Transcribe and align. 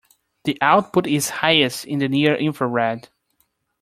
The 0.45 0.57
output 0.61 1.05
is 1.05 1.29
highest 1.29 1.85
in 1.85 1.99
the 1.99 2.07
near 2.09 2.33
infrared. 2.33 3.07